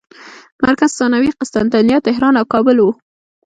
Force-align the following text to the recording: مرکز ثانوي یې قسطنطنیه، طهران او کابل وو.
مرکز 0.63 0.89
ثانوي 0.97 1.27
یې 1.31 1.37
قسطنطنیه، 1.39 2.03
طهران 2.07 2.33
او 2.37 2.45
کابل 2.53 2.77
وو. 2.79 2.91